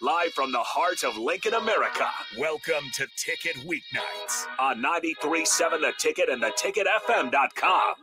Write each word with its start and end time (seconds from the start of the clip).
live 0.00 0.32
from 0.32 0.52
the 0.52 0.58
heart 0.60 1.02
of 1.02 1.16
Lincoln, 1.18 1.54
America. 1.54 2.06
Welcome 2.38 2.84
to 2.94 3.06
Ticket 3.16 3.56
Weeknights 3.66 4.46
on 4.58 4.82
93.7 4.82 5.80
The 5.80 5.92
Ticket 5.98 6.28
and 6.28 6.42
theticketfm.com. 6.42 7.94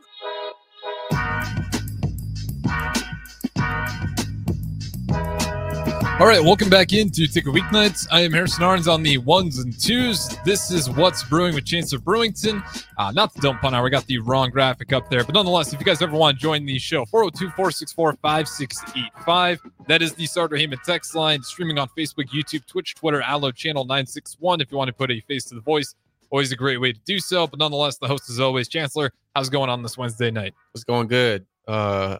All 6.18 6.26
right, 6.26 6.42
welcome 6.42 6.70
back 6.70 6.94
into 6.94 7.26
Ticket 7.26 7.52
Weeknights. 7.52 8.08
I 8.10 8.22
am 8.22 8.32
Harrison 8.32 8.64
Arns 8.64 8.90
on 8.90 9.02
the 9.02 9.18
ones 9.18 9.58
and 9.58 9.78
twos. 9.78 10.34
This 10.46 10.70
is 10.70 10.88
what's 10.88 11.22
brewing 11.22 11.54
with 11.54 11.66
Chancellor 11.66 11.98
Brewington. 11.98 12.62
Uh, 12.96 13.12
not 13.12 13.34
the 13.34 13.42
Don't 13.42 13.60
Pun 13.60 13.74
Hour. 13.74 13.84
We 13.84 13.90
got 13.90 14.06
the 14.06 14.16
wrong 14.20 14.48
graphic 14.48 14.94
up 14.94 15.10
there. 15.10 15.24
But 15.24 15.34
nonetheless, 15.34 15.74
if 15.74 15.78
you 15.78 15.84
guys 15.84 16.00
ever 16.00 16.16
want 16.16 16.38
to 16.38 16.42
join 16.42 16.64
the 16.64 16.78
show, 16.78 17.04
402 17.04 17.50
464 17.50 18.14
5685. 18.22 19.60
That 19.88 20.00
is 20.00 20.14
the 20.14 20.24
Starter 20.24 20.56
Heyman 20.56 20.82
text 20.82 21.14
line, 21.14 21.42
streaming 21.42 21.78
on 21.78 21.88
Facebook, 21.88 22.30
YouTube, 22.30 22.64
Twitch, 22.64 22.94
Twitter, 22.94 23.20
Allo 23.20 23.52
Channel 23.52 23.84
961. 23.84 24.62
If 24.62 24.72
you 24.72 24.78
want 24.78 24.88
to 24.88 24.94
put 24.94 25.10
a 25.10 25.20
face 25.20 25.44
to 25.46 25.54
the 25.54 25.60
voice, 25.60 25.94
always 26.30 26.50
a 26.50 26.56
great 26.56 26.78
way 26.78 26.94
to 26.94 27.00
do 27.04 27.20
so. 27.20 27.46
But 27.46 27.58
nonetheless, 27.58 27.98
the 27.98 28.08
host 28.08 28.30
is 28.30 28.40
always 28.40 28.68
Chancellor. 28.68 29.12
How's 29.34 29.48
it 29.48 29.52
going 29.52 29.68
on 29.68 29.82
this 29.82 29.98
Wednesday 29.98 30.30
night? 30.30 30.54
It's 30.74 30.82
going 30.82 31.08
good. 31.08 31.44
Uh 31.68 32.18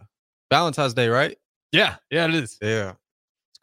Valentine's 0.51 0.93
Day, 0.93 1.09
right? 1.09 1.39
Yeah, 1.73 1.97
yeah, 2.11 2.27
it 2.27 2.35
is. 2.35 2.59
Yeah. 2.61 2.93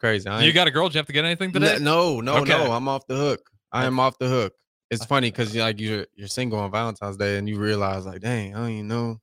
Crazy. 0.04 0.28
I 0.28 0.42
You 0.42 0.52
got 0.52 0.66
a 0.68 0.70
girl? 0.70 0.86
Did 0.88 0.96
you 0.96 0.98
have 0.98 1.06
to 1.06 1.14
get 1.14 1.24
anything 1.24 1.50
today? 1.50 1.78
No, 1.80 2.20
no, 2.20 2.36
Okay. 2.36 2.50
no. 2.50 2.72
I'm 2.72 2.88
off 2.88 3.06
the 3.06 3.16
hook. 3.16 3.48
I 3.72 3.86
am 3.86 3.98
off 3.98 4.18
the 4.18 4.28
hook. 4.28 4.52
It's 4.90 5.06
funny 5.06 5.30
because 5.30 5.56
like 5.56 5.80
you're 5.80 6.06
you're 6.14 6.28
single 6.28 6.58
on 6.58 6.70
Valentine's 6.70 7.16
Day 7.16 7.38
and 7.38 7.48
you 7.48 7.58
realize 7.58 8.04
like, 8.04 8.20
dang, 8.20 8.54
I 8.54 8.58
don't 8.58 8.68
even 8.70 8.88
know, 8.88 9.18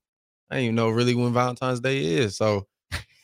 I 0.50 0.56
don't 0.56 0.64
even 0.64 0.76
know 0.76 0.90
really 0.90 1.14
when 1.14 1.34
Valentine's 1.34 1.82
Day 1.82 2.04
is. 2.04 2.36
So 2.36 2.66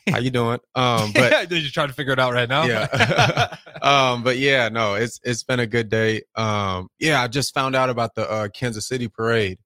how 0.08 0.20
you 0.20 0.30
doing? 0.30 0.60
Um, 0.76 1.12
but 1.16 1.50
Did 1.50 1.64
you 1.64 1.72
try 1.72 1.88
to 1.88 1.94
figure 1.94 2.14
it 2.14 2.20
out 2.20 2.32
right 2.32 2.48
now? 2.48 2.66
Yeah. 2.66 3.56
um, 3.82 4.22
but 4.22 4.38
yeah, 4.38 4.70
no, 4.70 4.94
it's 4.94 5.20
it's 5.24 5.42
been 5.42 5.60
a 5.60 5.66
good 5.66 5.90
day. 5.90 6.22
Um, 6.36 6.90
yeah, 7.00 7.24
I 7.24 7.28
just 7.28 7.56
found 7.56 7.76
out 7.76 7.90
about 7.90 8.14
the 8.14 8.30
uh, 8.30 8.50
Kansas 8.50 8.88
City 8.88 9.08
parade. 9.08 9.58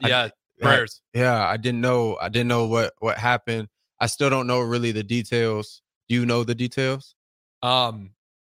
Yeah. 0.00 0.24
I- 0.24 0.30
Prayers. 0.60 1.00
yeah, 1.14 1.46
I 1.46 1.58
didn't 1.58 1.82
know. 1.82 2.16
I 2.20 2.28
didn't 2.28 2.48
know 2.48 2.66
what 2.66 2.92
what 2.98 3.18
happened. 3.18 3.68
I 4.00 4.06
still 4.06 4.30
don't 4.30 4.48
know 4.48 4.60
really 4.62 4.90
the 4.90 5.04
details. 5.04 5.80
Do 6.08 6.14
you 6.16 6.26
know 6.26 6.42
the 6.42 6.54
details? 6.54 7.14
Um, 7.62 8.10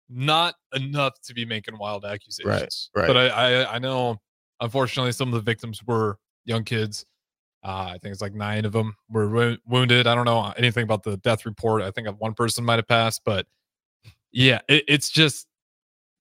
not 0.09 0.55
enough 0.75 1.21
to 1.23 1.35
be 1.35 1.45
making 1.45 1.79
wild 1.79 2.05
accusations. 2.05 2.91
right. 2.95 3.07
But 3.07 3.17
I, 3.17 3.29
I, 3.29 3.75
I 3.75 3.79
know, 3.79 4.21
unfortunately, 4.61 5.13
some 5.13 5.29
of 5.29 5.35
the 5.35 5.41
victims 5.41 5.83
were 5.85 6.19
young 6.45 6.65
kids. 6.65 7.07
Uh, 7.65 7.87
I 7.95 7.99
think 7.99 8.13
it's 8.13 8.21
like 8.21 8.35
nine 8.35 8.67
of 8.67 8.73
them 8.73 8.95
were 9.09 9.29
wo- 9.29 9.57
wounded. 9.67 10.07
I 10.07 10.15
don't 10.15 10.27
know 10.27 10.53
anything 10.59 10.83
about 10.83 11.03
the 11.03 11.17
death 11.19 11.47
report. 11.47 11.81
I 11.83 11.91
think 11.91 12.09
one 12.21 12.35
person 12.35 12.65
might 12.65 12.77
have 12.77 12.87
passed, 12.89 13.23
but 13.25 13.47
yeah, 14.33 14.61
it, 14.69 14.85
it's 14.87 15.09
just. 15.11 15.47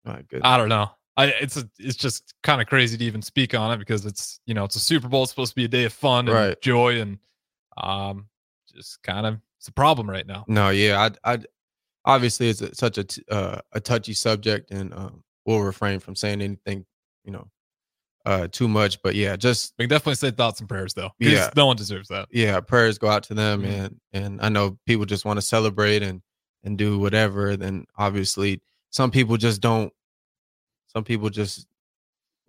I 0.05 0.57
don't 0.57 0.69
know. 0.69 0.89
I 1.15 1.25
it's 1.27 1.57
a, 1.57 1.69
it's 1.79 1.95
just 1.95 2.33
kind 2.43 2.61
of 2.61 2.67
crazy 2.67 2.97
to 2.97 3.03
even 3.05 3.21
speak 3.21 3.53
on 3.53 3.71
it 3.71 3.77
because 3.77 4.05
it's 4.05 4.39
you 4.45 4.53
know 4.53 4.63
it's 4.63 4.75
a 4.75 4.79
Super 4.79 5.07
Bowl. 5.07 5.23
It's 5.23 5.31
supposed 5.31 5.51
to 5.51 5.55
be 5.55 5.65
a 5.65 5.69
day 5.69 5.83
of 5.83 5.93
fun 5.93 6.27
and 6.27 6.35
Right. 6.35 6.61
joy, 6.61 6.99
and 7.01 7.19
um, 7.77 8.27
just 8.73 9.01
kind 9.03 9.25
of 9.25 9.39
it's 9.59 9.67
a 9.67 9.73
problem 9.73 10.09
right 10.09 10.25
now. 10.25 10.43
No, 10.47 10.69
yeah, 10.69 11.09
I, 11.25 11.33
I 11.33 11.39
obviously 12.05 12.49
it's 12.49 12.61
a, 12.61 12.73
such 12.75 12.97
a 12.97 13.03
t- 13.03 13.23
uh, 13.29 13.59
a 13.71 13.79
touchy 13.79 14.13
subject, 14.13 14.71
and 14.71 14.93
um, 14.93 15.23
we'll 15.45 15.61
refrain 15.61 15.99
from 15.99 16.15
saying 16.15 16.41
anything, 16.41 16.85
you 17.23 17.31
know, 17.31 17.47
uh, 18.25 18.47
too 18.51 18.67
much. 18.67 19.01
But 19.01 19.15
yeah, 19.15 19.35
just 19.35 19.73
We 19.77 19.87
definitely 19.87 20.15
say 20.15 20.31
thoughts 20.31 20.59
and 20.59 20.69
prayers 20.69 20.93
though. 20.93 21.11
Yeah. 21.19 21.49
no 21.55 21.65
one 21.67 21.75
deserves 21.77 22.07
that. 22.09 22.27
yeah, 22.31 22.59
prayers 22.59 22.97
go 22.97 23.07
out 23.09 23.23
to 23.23 23.33
them, 23.33 23.63
Mhm. 23.63 23.67
and 23.85 23.99
and 24.13 24.41
I 24.41 24.49
know 24.49 24.77
people 24.85 25.05
just 25.05 25.25
want 25.25 25.37
to 25.37 25.41
celebrate 25.41 26.03
and 26.03 26.21
and 26.63 26.77
do 26.77 26.97
whatever. 26.99 27.57
Then 27.57 27.85
obviously, 27.97 28.61
some 28.89 29.11
people 29.11 29.37
just 29.37 29.59
don't. 29.61 29.91
Some 30.87 31.03
people 31.03 31.29
just 31.29 31.67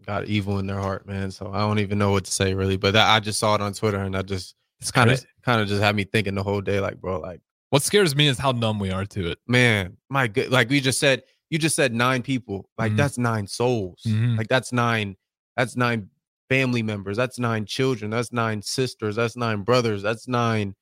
got 0.05 0.27
evil 0.27 0.58
in 0.58 0.66
their 0.66 0.78
heart, 0.78 1.06
man. 1.06 1.30
So 1.30 1.50
I 1.52 1.61
don't 1.61 1.78
even 1.78 1.96
know 1.98 2.12
what 2.12 2.24
to 2.27 2.30
say 2.30 2.52
really. 2.55 2.77
But 2.77 2.92
that, 2.92 3.08
I 3.08 3.20
just 3.20 3.39
saw 3.40 3.55
it 3.55 3.61
on 3.62 3.73
Twitter, 3.73 3.98
and 3.98 4.14
I 4.17 4.23
just 4.23 4.55
It's 4.80 4.90
kind 4.90 5.11
of 5.11 5.24
kind 5.42 5.61
of 5.62 5.67
just 5.68 5.83
had 5.83 5.96
me 5.96 6.05
thinking 6.05 6.34
the 6.34 6.42
whole 6.42 6.61
day, 6.61 6.78
like, 6.80 7.01
bro, 7.01 7.20
like. 7.20 7.40
What 7.74 7.83
scares 7.83 8.14
me 8.14 8.29
is 8.29 8.39
how 8.39 8.52
numb 8.52 8.79
we 8.79 8.92
are 8.92 9.05
to 9.05 9.30
it. 9.33 9.39
man 9.48 9.96
my 10.08 10.29
good 10.29 10.52
like 10.52 10.70
we 10.70 10.79
just 10.80 11.01
said 11.01 11.24
you 11.51 11.58
just 11.58 11.74
said 11.74 11.92
nine 11.92 12.23
people 12.23 12.70
like 12.79 12.92
Mhm. 12.92 12.96
that's 12.98 13.18
nine 13.18 13.48
souls 13.48 14.01
Mhm. 14.07 14.39
like 14.39 14.46
that's 14.46 14.73
nine 14.73 15.17
that's 15.57 15.74
nine 15.74 16.08
family 16.48 16.84
members 16.84 17.17
that's 17.17 17.36
nine 17.36 17.67
children 17.67 18.13
that's 18.13 18.30
nine 18.33 18.63
sisters 18.63 19.17
that's 19.17 19.36
nine 19.36 19.63
brothers 19.63 20.02
that's 20.02 20.29
nine 20.29 20.77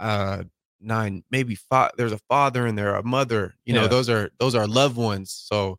uh 0.00 0.42
nine 0.80 1.22
maybe 1.30 1.54
five 1.54 1.92
there's 1.96 2.10
a 2.10 2.18
father 2.28 2.66
in 2.66 2.74
there 2.74 2.96
a 2.96 3.04
mother 3.04 3.54
you 3.64 3.72
know 3.72 3.82
Yeah. 3.82 3.88
those 3.94 4.08
are 4.10 4.30
those 4.40 4.56
are 4.56 4.66
loved 4.66 4.96
ones 4.96 5.30
so 5.30 5.78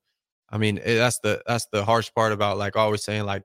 i 0.50 0.58
mean 0.58 0.80
eh, 0.80 0.96
that's 0.96 1.20
the 1.20 1.44
that's 1.46 1.68
the 1.74 1.84
harsh 1.84 2.10
part 2.16 2.32
about 2.32 2.58
like 2.58 2.78
always 2.78 3.04
saying 3.04 3.26
like 3.26 3.44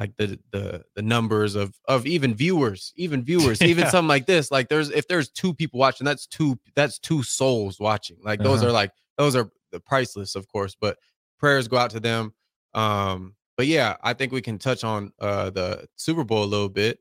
like 0.00 0.16
the 0.16 0.38
the 0.50 0.82
the 0.96 1.02
numbers 1.02 1.54
of 1.54 1.78
of 1.86 2.06
even 2.06 2.34
viewers 2.34 2.92
even 2.96 3.22
viewers 3.22 3.60
even 3.70 3.84
Yeah. 3.84 3.90
something 3.90 4.08
like 4.08 4.26
this 4.26 4.50
like 4.50 4.68
there's 4.68 4.90
if 4.90 5.06
there's 5.06 5.28
two 5.28 5.52
people 5.54 5.78
watching 5.78 6.04
that's 6.06 6.26
two 6.26 6.58
that's 6.74 6.98
two 6.98 7.22
souls 7.22 7.78
watching 7.78 8.16
like 8.24 8.42
those 8.42 8.60
Uh-huh. 8.62 8.70
are 8.70 8.72
like 8.72 8.92
those 9.18 9.36
are 9.36 9.50
the 9.72 9.78
priceless 9.80 10.34
of 10.34 10.48
course 10.48 10.74
but 10.80 10.96
prayers 11.38 11.68
go 11.68 11.76
out 11.76 11.90
to 11.90 12.00
them 12.00 12.32
um 12.74 13.34
but 13.58 13.66
yeah 13.66 13.96
i 14.02 14.12
think 14.14 14.32
we 14.32 14.40
can 14.40 14.58
touch 14.58 14.82
on 14.84 15.12
uh 15.20 15.50
the 15.50 15.86
super 15.96 16.24
bowl 16.24 16.44
a 16.44 16.46
little 16.46 16.68
bit 16.68 16.98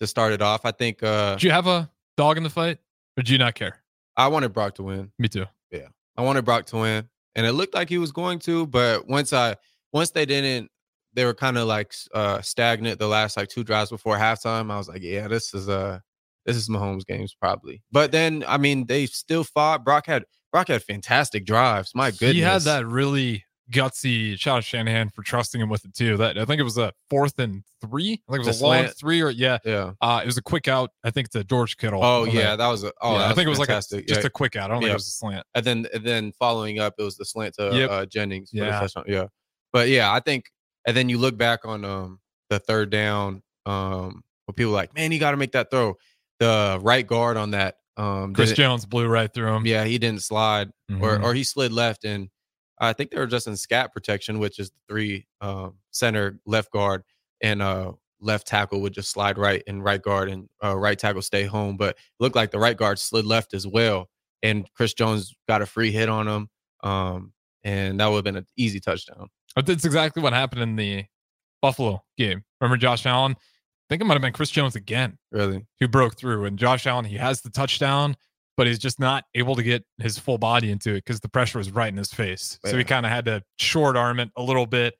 to 0.00 0.06
start 0.06 0.32
it 0.32 0.42
off 0.42 0.64
i 0.64 0.72
think 0.72 1.02
uh 1.02 1.34
Did 1.36 1.44
you 1.44 1.50
have 1.52 1.66
a 1.68 1.88
dog 2.16 2.36
in 2.36 2.42
the 2.42 2.50
fight, 2.50 2.78
or 3.16 3.22
do 3.22 3.32
you 3.32 3.38
not 3.38 3.54
care? 3.54 3.82
i 4.16 4.26
wanted 4.28 4.52
brock 4.52 4.74
to 4.74 4.82
win 4.82 5.12
Me 5.18 5.28
too. 5.28 5.46
Yeah. 5.70 5.88
I 6.18 6.22
wanted 6.22 6.44
Brock 6.44 6.66
to 6.66 6.76
win, 6.76 7.08
and 7.34 7.46
it 7.46 7.52
looked 7.52 7.72
like 7.74 7.88
he 7.88 7.96
was 7.96 8.12
going 8.12 8.38
to. 8.40 8.66
But 8.66 9.08
once 9.08 9.32
I 9.32 9.56
once 9.94 10.10
they 10.10 10.26
didn't, 10.26 10.70
they 11.14 11.24
were 11.24 11.34
kind 11.34 11.58
of 11.58 11.66
like 11.68 11.92
uh 12.14 12.40
stagnant 12.40 12.98
the 12.98 13.08
last 13.08 13.36
like 13.36 13.48
two 13.48 13.64
drives 13.64 13.90
before 13.90 14.16
halftime. 14.16 14.70
I 14.70 14.78
was 14.78 14.88
like, 14.88 15.02
yeah, 15.02 15.28
this 15.28 15.52
is 15.54 15.68
uh 15.68 15.98
this 16.46 16.56
is 16.56 16.68
Mahomes 16.68 17.06
games 17.06 17.34
probably. 17.38 17.82
But 17.92 18.12
then 18.12 18.44
I 18.48 18.56
mean, 18.58 18.86
they 18.86 19.06
still 19.06 19.44
fought. 19.44 19.84
Brock 19.84 20.06
had 20.06 20.24
Brock 20.50 20.68
had 20.68 20.82
fantastic 20.82 21.44
drives. 21.46 21.92
My 21.94 22.10
goodness, 22.10 22.32
He 22.32 22.40
had 22.40 22.62
that 22.62 22.86
really 22.86 23.44
gutsy 23.70 24.38
shout 24.38 24.58
out 24.58 24.64
Shanahan 24.64 25.08
for 25.08 25.22
trusting 25.22 25.60
him 25.60 25.68
with 25.70 25.84
it 25.84 25.94
too. 25.94 26.16
That 26.18 26.36
I 26.36 26.44
think 26.44 26.60
it 26.60 26.64
was 26.64 26.76
a 26.78 26.92
fourth 27.08 27.38
and 27.38 27.62
three. 27.80 28.22
I 28.28 28.32
think 28.32 28.44
it 28.44 28.48
was 28.48 28.58
The 28.58 28.64
a 28.64 28.66
long 28.66 28.78
slant. 28.82 28.96
three 28.98 29.20
or 29.22 29.30
yeah. 29.30 29.58
Yeah. 29.64 29.92
Uh, 30.00 30.20
it 30.22 30.26
was 30.26 30.36
a 30.36 30.42
quick 30.42 30.68
out. 30.68 30.90
I 31.04 31.10
think 31.10 31.30
to 31.30 31.44
George 31.44 31.76
Kittle. 31.76 32.02
Oh 32.04 32.24
yeah, 32.24 32.50
that. 32.50 32.56
that 32.56 32.68
was 32.68 32.84
a. 32.84 32.92
Oh, 33.00 33.12
Yeah, 33.14 33.24
I 33.24 33.26
was 33.28 33.36
think 33.36 33.46
it 33.46 33.50
was 33.50 33.58
like 33.58 33.68
a, 33.70 33.74
just 33.74 33.92
yeah. 33.92 34.18
a 34.18 34.30
quick 34.30 34.56
out. 34.56 34.70
I 34.70 34.74
don't 34.74 34.82
think 34.82 34.90
it 34.90 34.94
was 34.94 35.06
a 35.06 35.10
slant. 35.10 35.46
and 35.54 35.64
then 35.64 35.86
and 35.94 36.04
then 36.04 36.32
following 36.38 36.80
up, 36.80 36.94
it 36.98 37.02
was 37.02 37.16
the 37.16 37.24
slant 37.24 37.54
to 37.54 37.70
Yep. 37.72 37.90
uh, 37.90 38.06
Jennings. 38.06 38.50
Yeah. 38.52 38.86
yeah. 39.06 39.26
But 39.72 39.88
yeah, 39.88 40.12
I 40.12 40.20
think, 40.20 40.50
and 40.86 40.96
then 40.96 41.08
you 41.08 41.18
look 41.18 41.36
back 41.36 41.60
on 41.64 41.84
um 41.84 42.20
the 42.50 42.58
third 42.58 42.90
down, 42.90 43.42
um, 43.66 44.22
where 44.46 44.52
people 44.54 44.72
are 44.72 44.76
like, 44.76 44.94
man, 44.94 45.12
you 45.12 45.18
got 45.18 45.30
to 45.32 45.36
make 45.36 45.52
that 45.52 45.70
throw. 45.70 45.96
The 46.40 46.78
right 46.82 47.06
guard 47.06 47.36
on 47.36 47.52
that, 47.52 47.76
um, 47.96 48.34
Chris 48.34 48.52
Jones 48.52 48.84
blew 48.84 49.06
right 49.06 49.32
through 49.32 49.54
him. 49.54 49.66
yeah, 49.66 49.84
he 49.84 49.96
didn't 49.98 50.22
slide, 50.22 50.70
or 51.00 51.18
Mhm. 51.18 51.22
or 51.24 51.34
he 51.34 51.44
slid 51.44 51.72
left, 51.72 52.04
and 52.04 52.28
I 52.78 52.92
think 52.94 53.10
they 53.10 53.18
were 53.18 53.26
just 53.28 53.46
in 53.46 53.56
scat 53.56 53.92
protection, 53.92 54.38
which 54.40 54.58
is 54.58 54.70
the 54.70 54.78
three 54.88 55.26
um 55.40 55.74
center, 55.92 56.40
left 56.46 56.72
guard, 56.72 57.04
and 57.40 57.62
uh 57.62 57.92
left 58.20 58.46
tackle 58.46 58.80
would 58.80 58.92
just 58.92 59.10
slide 59.10 59.36
right, 59.38 59.62
and 59.66 59.82
right 59.84 60.00
guard 60.02 60.28
and 60.30 60.48
uh, 60.64 60.76
right 60.76 60.98
tackle 60.98 61.22
stay 61.22 61.44
home. 61.44 61.76
But 61.76 61.90
it 61.90 61.96
looked 62.20 62.36
like 62.36 62.50
the 62.52 62.58
right 62.58 62.76
guard 62.76 62.98
slid 62.98 63.24
left 63.24 63.52
as 63.54 63.66
well, 63.66 64.08
and 64.42 64.68
Chris 64.74 64.94
Jones 64.94 65.34
got 65.48 65.60
a 65.62 65.66
free 65.66 65.90
hit 65.92 66.08
on 66.08 66.26
him, 66.28 66.48
um, 66.84 67.32
and 67.64 67.98
that 68.00 68.06
would 68.08 68.16
have 68.16 68.24
been 68.24 68.36
an 68.36 68.46
easy 68.56 68.78
touchdown. 68.80 69.28
But 69.54 69.66
that's 69.66 69.84
exactly 69.84 70.22
what 70.22 70.32
happened 70.32 70.62
in 70.62 70.76
the 70.76 71.04
Buffalo 71.60 72.02
game. 72.16 72.44
Remember 72.60 72.76
Josh 72.76 73.06
Allen? 73.06 73.32
I 73.32 73.84
think 73.88 74.02
it 74.02 74.04
might 74.06 74.14
have 74.14 74.22
been 74.22 74.32
Chris 74.32 74.50
Jones 74.50 74.74
again 74.76 75.18
Really, 75.30 75.66
who 75.80 75.88
broke 75.88 76.16
through. 76.16 76.44
And 76.46 76.58
Josh 76.58 76.86
Allen, 76.86 77.04
he 77.04 77.16
has 77.16 77.42
the 77.42 77.50
touchdown, 77.50 78.16
but 78.56 78.66
he's 78.66 78.78
just 78.78 78.98
not 78.98 79.24
able 79.34 79.54
to 79.56 79.62
get 79.62 79.84
his 79.98 80.18
full 80.18 80.38
body 80.38 80.70
into 80.70 80.92
it 80.92 81.04
because 81.04 81.20
the 81.20 81.28
pressure 81.28 81.58
was 81.58 81.70
right 81.70 81.88
in 81.88 81.96
his 81.98 82.12
face. 82.12 82.58
So 82.64 82.78
he 82.78 82.84
kind 82.84 83.04
of 83.04 83.12
had 83.12 83.26
to 83.26 83.42
short 83.58 83.96
arm 83.96 84.18
it 84.20 84.30
a 84.36 84.42
little 84.42 84.66
bit. 84.66 84.94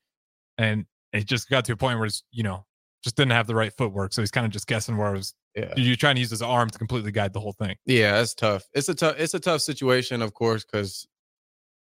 And 0.59 0.85
it 1.13 1.27
just 1.27 1.49
got 1.49 1.65
to 1.67 1.73
a 1.73 1.77
point 1.77 1.99
where 1.99 2.07
it's, 2.07 2.23
you 2.31 2.43
know, 2.43 2.67
just 3.03 3.17
didn't 3.17 3.33
have 3.33 3.47
the 3.47 3.55
right 3.55 3.73
footwork. 3.73 4.13
So 4.13 4.21
he's 4.23 4.31
kind 4.31 4.45
of 4.45 4.53
just 4.53 4.67
guessing 4.67 4.97
where 4.97 5.15
it 5.15 5.17
was. 5.19 5.35
yeah. 5.57 5.73
You're 5.77 5.97
trying 5.97 6.17
to 6.17 6.21
use 6.21 6.31
his 6.31 6.43
arm 6.43 6.69
to 6.71 6.79
completely 6.79 7.13
guide 7.13 7.33
the 7.33 7.41
whole 7.41 7.53
thing. 7.53 7.77
Yeah, 7.87 8.21
it's 8.21 8.35
tough. 8.35 8.65
It's 8.75 8.89
a 8.89 8.95
tough. 8.95 9.17
It's 9.19 9.35
a 9.35 9.41
tough 9.41 9.63
situation, 9.63 10.21
of 10.23 10.35
course, 10.35 10.65
because 10.65 11.07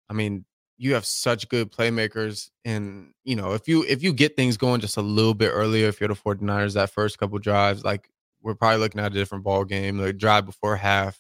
I 0.10 0.14
mean, 0.14 0.46
you 0.84 0.96
have 0.96 1.06
such 1.06 1.48
good 1.48 1.72
playmakers, 1.72 2.50
and 2.66 3.14
you 3.24 3.36
know, 3.36 3.54
if 3.54 3.68
you 3.68 3.84
if 3.88 4.02
you 4.02 4.14
get 4.14 4.36
things 4.36 4.58
going 4.58 4.82
just 4.82 4.98
a 4.98 5.02
little 5.02 5.34
bit 5.36 5.50
earlier, 5.50 5.88
if 5.88 6.00
you're 6.02 6.08
the 6.10 6.16
49ers, 6.16 6.74
that 6.74 6.90
first 6.90 7.20
couple 7.20 7.38
drives, 7.38 7.84
like 7.84 8.10
we're 8.42 8.56
probably 8.56 8.80
looking 8.80 9.00
at 9.00 9.12
a 9.12 9.14
different 9.16 9.44
ball 9.44 9.64
game, 9.64 10.00
like 10.00 10.18
drive 10.18 10.46
before 10.48 10.76
half. 10.76 11.20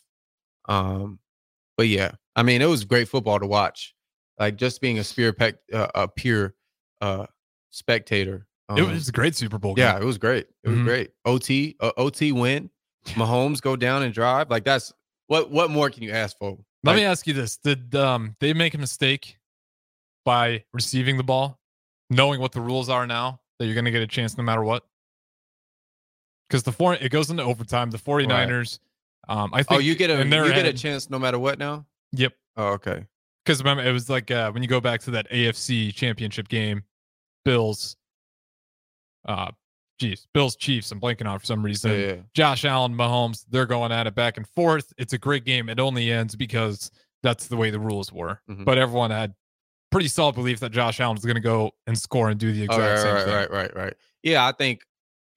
Um, 0.68 1.19
but 1.78 1.88
yeah, 1.88 2.12
I 2.36 2.44
mean, 2.44 2.62
it 2.62 2.66
was 2.69 2.86
great 2.86 3.08
football 3.08 3.40
to 3.40 3.46
watch. 3.48 3.94
Like 4.40 4.56
just 4.56 4.81
being 4.81 4.98
a 5.00 5.04
spear 5.04 5.31
pec, 5.34 5.56
uh, 5.72 5.88
a 5.94 6.08
pure 6.08 6.56
uh 7.02 7.28
spectator. 7.69 8.48
it 8.75 8.81
um, 8.81 8.90
was 8.92 9.08
a 9.10 9.12
great 9.12 9.36
Super 9.36 9.58
Bowl 9.60 9.75
game. 9.75 9.84
yeah, 9.86 9.98
it 10.00 10.04
was 10.04 10.18
great. 10.18 10.48
It 10.63 10.69
was 10.69 10.80
Mhm. 10.80 10.84
great. 10.84 11.12
OT, 11.25 11.75
uh, 11.80 11.92
OT 11.98 12.31
win. 12.31 12.69
Mahomes 13.10 13.62
go 13.62 13.75
down 13.75 14.04
and 14.04 14.13
drive. 14.13 14.50
Like 14.50 14.63
that's 14.63 14.92
what. 15.28 15.52
What 15.52 15.69
more 15.72 15.90
can 15.90 16.04
you 16.04 16.12
ask 16.12 16.38
for? 16.38 16.58
Let 16.84 16.94
Like, 16.94 16.96
me 16.98 17.04
ask 17.04 17.28
you 17.28 17.34
this: 17.34 17.58
Did 17.58 17.94
um 17.96 18.36
they 18.40 18.54
make 18.54 18.74
a 18.74 18.78
mistake 18.78 19.38
by 20.25 20.63
receiving 20.73 21.18
the 21.18 21.23
ball, 21.23 21.59
knowing 22.09 22.39
what 22.39 22.51
the 22.51 22.62
rules 22.62 22.89
are 22.89 23.07
now 23.07 23.39
that 23.59 23.65
you're 23.65 23.75
going 23.75 23.85
to 23.85 23.91
get 23.91 24.01
a 24.01 24.07
chance 24.07 24.38
no 24.38 24.44
matter 24.44 24.63
what? 24.63 24.83
Because 26.50 26.63
the 26.63 26.71
four 26.71 26.95
it 26.95 27.09
goes 27.09 27.29
into 27.29 27.44
overtime. 27.44 27.91
The 27.91 27.97
49ers, 27.97 28.79
um, 29.29 29.51
I 29.53 29.63
think. 29.63 29.77
Oh, 29.77 29.79
you 29.79 29.95
get 29.95 30.09
a 30.09 30.18
you 30.23 30.53
get 30.53 30.65
a 30.65 30.73
chance 30.73 31.09
no 31.09 31.18
matter 31.18 31.39
what 31.39 31.57
now. 31.59 31.85
Yep. 32.13 32.33
Oh, 32.57 32.68
okay. 32.73 33.06
Because 33.45 33.59
remember, 33.59 33.83
it 33.83 33.91
was 33.91 34.09
like 34.09 34.29
uh, 34.29 34.51
when 34.51 34.62
you 34.62 34.68
go 34.69 34.81
back 34.81 35.00
to 35.01 35.12
that 35.12 35.29
AFC 35.31 35.94
championship 35.95 36.47
game, 36.50 36.83
Bills, 37.45 37.95
uh, 39.27 39.51
geez, 40.00 40.27
Bills 40.33 40.56
Chiefs. 40.57 40.91
I'm 40.91 41.00
blanking 41.00 41.25
on 41.25 41.39
for 41.39 41.45
some 41.45 41.63
reason. 41.63 41.91
Yeah, 41.91 41.97
yeah. 41.97 42.15
Josh 42.33 42.65
Allen, 42.65 42.94
Mahomes, 42.94 43.45
they're 43.50 43.65
going 43.65 43.91
at 43.91 44.06
it 44.06 44.13
back 44.13 44.38
and 44.38 44.47
forth. 44.47 44.91
It's 44.97 45.13
a 45.13 45.17
great 45.17 45.45
game. 45.45 45.69
It 45.69 45.79
only 45.79 46.12
ends 46.12 46.35
because 46.35 46.91
that's 47.24 47.47
the 47.47 47.56
way 47.56 47.69
the 47.71 47.79
rules 47.79 48.12
were. 48.12 48.41
Mhm. 48.50 48.65
But 48.65 48.77
everyone 48.77 49.12
had 49.12 49.33
pretty 49.91 50.07
solid 50.07 50.35
belief 50.35 50.59
that 50.61 50.71
Josh 50.71 50.99
Allen 50.99 51.15
was 51.15 51.25
going 51.25 51.35
to 51.35 51.41
go 51.41 51.71
and 51.88 51.97
score 51.97 52.29
and 52.29 52.39
do 52.39 52.51
the 52.51 52.61
Oh, 52.61 52.65
exact 52.65 52.79
right, 52.79 52.99
same 52.99 53.13
right, 53.13 53.25
thing. 53.25 53.33
right, 53.35 53.51
right, 53.51 53.75
right. 53.75 53.93
Yeah, 54.23 54.47
I 54.47 54.51
think 54.53 54.81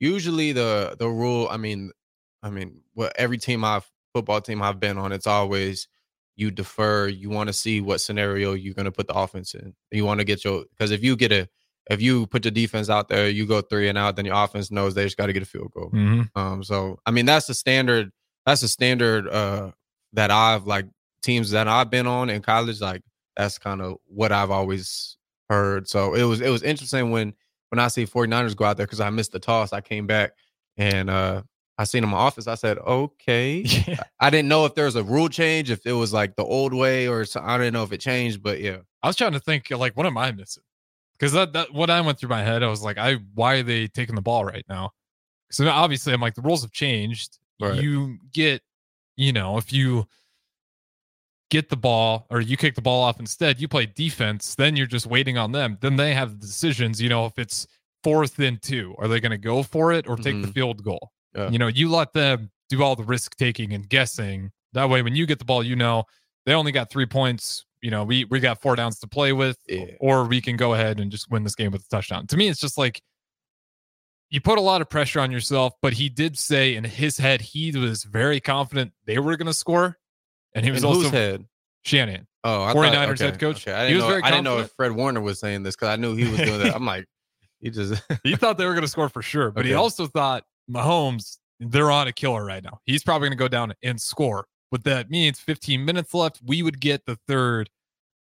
usually 0.01 0.53
the 0.53 0.97
the 0.99 1.09
rule. 1.09 1.49
I 1.51 1.57
mean, 1.57 1.91
I 2.43 2.51
mean, 2.51 2.81
what 2.95 3.13
every 3.17 3.39
team 3.39 3.65
I've 3.65 3.89
football 4.15 4.41
team 4.41 4.63
I've 4.63 4.79
been 4.81 4.99
on, 4.99 5.13
it's 5.13 5.27
always 5.27 5.89
you 6.37 6.51
defer. 6.51 7.09
You 7.09 7.31
want 7.31 7.49
to 7.49 7.53
see 7.53 7.81
what 7.81 8.01
scenario 8.01 8.53
you're 8.55 8.75
going 8.75 8.85
to 8.87 8.93
put 8.93 9.07
the 9.09 9.15
offense 9.15 9.55
in. 9.55 9.75
You 9.91 10.05
want 10.05 10.21
to 10.21 10.25
get 10.25 10.45
your 10.45 10.65
because 10.71 10.91
if 10.91 11.03
you 11.03 11.17
get 11.17 11.33
a 11.33 11.49
if 11.91 12.01
you 12.01 12.27
put 12.27 12.43
the 12.43 12.51
defense 12.51 12.89
out 12.89 13.09
there, 13.09 13.29
you 13.29 13.47
go 13.47 13.61
three 13.61 13.89
and 13.89 13.99
out, 13.99 14.17
then 14.17 14.25
your 14.25 14.35
offense 14.43 14.71
knows 14.71 14.95
they 14.95 15.05
just 15.05 15.17
got 15.17 15.27
to 15.27 15.33
get 15.33 15.43
a 15.43 15.47
field 15.47 15.71
goal. 15.73 15.91
Mhm. 15.91 16.29
Um, 16.35 16.63
so 16.65 16.99
I 17.07 17.11
mean 17.11 17.27
that's 17.27 17.47
the 17.47 17.55
standard. 17.55 18.11
That's 18.47 18.61
the 18.63 18.69
standard 18.69 19.29
uh 19.29 19.71
that 20.13 20.31
I've 20.31 20.67
like 20.67 20.87
teams 21.23 21.51
that 21.53 21.67
I've 21.69 21.91
been 21.91 22.07
on 22.07 22.31
in 22.31 22.43
college. 22.43 22.81
Like 22.81 23.03
that's 23.37 23.59
kind 23.59 23.81
of 23.81 23.97
what 24.07 24.33
I've 24.33 24.51
always 24.51 25.17
heard. 25.49 25.89
So 25.89 26.15
it 26.15 26.23
was 26.25 26.41
it 26.41 26.51
was 26.51 26.63
interesting 26.63 27.11
when 27.11 27.35
when 27.71 27.79
I 27.79 27.89
see 27.89 28.07
49ers 28.07 28.57
go 28.57 28.65
out 28.65 28.77
there 28.77 28.87
because 28.87 29.01
I 29.01 29.11
missed 29.11 29.33
the 29.33 29.39
toss. 29.41 29.73
I 29.73 29.81
came 29.81 30.07
back 30.07 30.33
and 30.77 31.11
uh 31.11 31.43
I 31.77 31.85
seen 31.85 32.05
in 32.05 32.11
my 32.11 32.19
office. 32.19 32.47
I 32.47 32.55
said, 32.55 32.79
okay. 32.79 33.65
Yeah. 33.87 34.03
I 34.21 34.31
didn't 34.31 34.49
know 34.49 34.65
if 34.65 34.75
there 34.75 34.85
was 34.85 34.97
a 34.97 35.03
rule 35.03 35.29
change, 35.29 35.71
if 35.71 35.85
it 35.87 35.93
was 35.93 36.13
like 36.13 36.37
the 36.37 36.45
old 36.45 36.73
way 36.73 37.09
or 37.09 37.25
so, 37.25 37.41
I 37.43 37.59
didn't 37.59 37.75
know 37.75 37.83
if 37.83 37.93
it 37.93 38.01
changed, 38.01 38.43
but 38.43 38.61
yeah. 38.61 38.79
I 39.03 39.09
was 39.09 39.17
trying 39.17 39.33
to 39.33 39.41
think, 39.41 39.71
like, 39.71 39.97
what 39.97 40.07
am 40.07 40.17
I 40.17 40.33
missing? 40.33 40.63
Because 41.19 41.33
that, 41.33 41.53
that 41.53 41.75
what 41.75 41.91
I 41.91 42.01
went 42.01 42.19
through 42.19 42.31
my 42.31 42.43
head, 42.43 42.63
I 42.63 42.69
was 42.69 42.83
like, 42.83 42.97
I 42.97 43.17
why 43.35 43.57
are 43.57 43.63
they 43.63 43.89
taking 43.89 44.15
the 44.15 44.23
ball 44.23 44.45
right 44.45 44.65
now? 44.69 44.93
So 45.51 45.69
obviously, 45.69 46.13
I'm 46.13 46.21
like, 46.21 46.35
the 46.35 46.43
rules 46.43 46.63
have 46.63 46.73
changed. 46.73 47.39
Right. 47.61 47.81
You 47.81 48.19
get, 48.33 48.63
you 49.17 49.33
know, 49.33 49.59
if 49.59 49.73
you 49.73 50.07
get 51.55 51.69
the 51.69 51.77
ball 51.77 52.27
or 52.31 52.41
you 52.41 52.57
kick 52.57 52.75
the 52.75 52.83
ball 52.83 53.03
off 53.03 53.21
instead, 53.21 53.61
you 53.61 53.69
play 53.69 53.87
defense. 53.87 54.55
Then 54.57 54.75
you're 54.77 54.89
just 54.89 55.07
waiting 55.07 55.39
on 55.39 55.53
them. 55.53 55.79
Then 55.81 55.95
they 55.97 56.13
have 56.15 56.33
the 56.41 56.47
decisions. 56.47 57.01
You 57.01 57.09
know, 57.09 57.27
if 57.27 57.39
it's 57.39 57.67
fourth 58.03 58.39
and 58.41 58.61
two, 58.61 58.95
are 58.99 59.07
they 59.09 59.21
going 59.21 59.31
to 59.31 59.39
go 59.39 59.63
for 59.63 59.93
it 59.93 60.09
or 60.09 60.17
take 60.17 60.41
the 60.43 60.49
Mhm. 60.49 60.55
field 60.55 60.83
goal? 60.83 61.13
Yeah. 61.35 61.51
You 61.51 61.59
know, 61.59 61.69
you 61.69 61.89
let 61.91 62.13
them 62.13 62.51
do 62.69 62.83
all 62.83 62.97
the 62.97 63.05
risk 63.05 63.37
taking 63.37 63.73
and 63.73 63.89
guessing. 63.89 64.51
That 64.73 64.89
way, 64.91 65.03
when 65.03 65.15
you 65.15 65.27
get 65.27 65.39
the 65.39 65.45
ball, 65.45 65.63
you 65.63 65.77
know 65.77 66.05
they 66.45 66.55
only 66.55 66.73
got 66.73 66.91
three 66.91 67.07
points. 67.07 67.65
You 67.81 67.91
know, 67.91 68.03
we 68.05 68.25
we 68.25 68.41
got 68.41 68.61
four 68.61 68.75
downs 68.77 68.99
to 69.01 69.07
play 69.07 69.33
with, 69.33 69.59
Yeah. 69.69 69.85
or 70.01 70.25
we 70.25 70.41
can 70.41 70.57
go 70.57 70.75
ahead 70.75 70.99
and 71.01 71.11
just 71.13 71.31
win 71.31 71.45
this 71.45 71.55
game 71.55 71.71
with 71.71 71.83
a 71.85 71.89
touchdown. 71.89 72.27
To 72.29 72.37
me, 72.37 72.49
it's 72.49 72.61
just 72.61 72.77
like 72.79 73.01
you 74.31 74.41
put 74.41 74.59
a 74.59 74.61
lot 74.61 74.81
of 74.81 74.89
pressure 74.91 75.21
on 75.21 75.31
yourself. 75.31 75.75
But 75.83 75.93
he 75.95 76.09
did 76.09 76.37
say 76.39 76.75
in 76.75 76.85
his 76.85 77.19
head 77.19 77.41
he 77.41 77.71
was 77.79 78.03
very 78.05 78.41
confident 78.41 78.93
they 79.07 79.19
were 79.19 79.37
going 79.37 79.47
to 79.47 79.55
score, 79.55 79.99
and 80.55 80.65
he 80.65 80.71
was 80.71 80.83
In 80.83 80.89
also 80.89 81.11
head? 81.11 81.45
Shanahan. 81.85 82.27
Oh, 82.45 82.63
I 82.65 82.73
49ers 82.75 83.07
thought, 83.07 83.19
head 83.21 83.39
coach. 83.41 83.67
Okay. 83.67 83.73
I 83.77 83.87
He 83.87 83.93
didn't 83.93 83.97
was 83.97 84.05
know. 84.05 84.09
very 84.11 84.23
I 84.23 84.31
didn't 84.31 84.45
know 84.45 84.59
if 84.59 84.71
Fred 84.73 84.93
Warner 84.93 85.21
was 85.21 85.39
saying 85.39 85.63
this 85.63 85.75
because 85.77 85.89
I 85.89 85.97
knew 85.97 86.15
he 86.15 86.25
was 86.29 86.39
doing 86.39 86.59
that. 86.61 86.75
I'm 86.75 86.85
like, 86.85 87.07
he 87.61 87.71
just 87.71 88.03
He 88.25 88.37
thought 88.37 88.59
they 88.59 88.67
were 88.67 88.73
going 88.73 88.83
to 88.83 88.89
score 88.89 89.09
for 89.09 89.23
sure, 89.23 89.51
but 89.51 89.65
he 89.65 89.75
also 89.75 90.07
thought 90.07 90.45
Mahomes 90.71 91.39
they're 91.61 91.91
on 91.91 92.09
a 92.09 92.13
killer 92.13 92.45
right 92.45 92.63
now. 92.63 92.81
He's 92.85 93.03
probably 93.03 93.29
going 93.29 93.39
to 93.39 93.43
go 93.43 93.49
down 93.49 93.73
and 93.83 94.01
score. 94.01 94.47
What 94.71 94.85
that 94.85 95.09
means, 95.09 95.39
15 95.39 95.85
minutes 95.85 96.13
left, 96.13 96.41
we 96.45 96.63
would 96.63 96.81
get 96.81 97.07
the 97.07 97.17
third 97.29 97.71